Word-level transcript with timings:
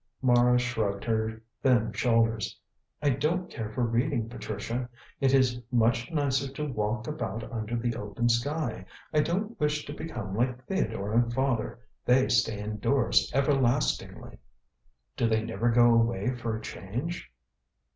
Mara 0.23 0.57
shrugged 0.57 1.03
her 1.03 1.43
thin 1.61 1.91
shoulders. 1.93 2.57
"I 3.03 3.11
don't 3.11 3.51
care 3.51 3.69
for 3.71 3.83
reading, 3.83 4.27
Patricia. 4.27 4.89
It 5.19 5.31
is 5.31 5.61
much 5.71 6.09
nicer 6.09 6.51
to 6.53 6.65
walk 6.65 7.05
about 7.05 7.43
under 7.51 7.75
the 7.77 7.95
open 7.95 8.27
sky. 8.27 8.85
I 9.13 9.19
don't 9.19 9.59
wish 9.59 9.85
to 9.85 9.93
become 9.93 10.35
like 10.35 10.65
Theodore 10.65 11.13
and 11.13 11.31
father. 11.31 11.77
They 12.03 12.29
stay 12.29 12.61
indoors 12.63 13.29
everlastingly." 13.31 14.39
"Do 15.15 15.27
they 15.27 15.43
never 15.43 15.69
go 15.69 15.93
away 15.93 16.35
for 16.35 16.57
a 16.57 16.61
change?" 16.63 17.31